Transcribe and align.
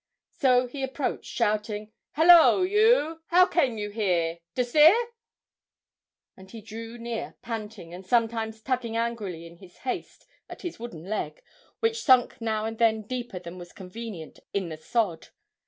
So 0.31 0.65
he 0.65 0.81
approached 0.81 1.29
shouting 1.31 1.91
'Hollo! 2.13 2.63
you 2.63 3.21
how 3.27 3.45
came 3.45 3.77
you 3.77 3.91
here? 3.91 4.39
Dost 4.55 4.73
'eer?' 4.75 4.95
And 6.35 6.49
he 6.49 6.59
drew 6.59 6.97
near 6.97 7.35
panting, 7.43 7.93
and 7.93 8.03
sometimes 8.03 8.63
tugging 8.63 8.97
angrily 8.97 9.45
in 9.45 9.57
his 9.57 9.77
haste 9.85 10.25
at 10.49 10.63
his 10.63 10.79
wooden 10.79 11.05
leg, 11.07 11.43
which 11.81 12.01
sunk 12.01 12.41
now 12.41 12.65
and 12.65 12.79
then 12.79 13.03
deeper 13.03 13.37
than 13.37 13.59
was 13.59 13.73
convenient 13.73 14.39
in 14.55 14.69
the 14.69 14.77
sod. 14.77 15.27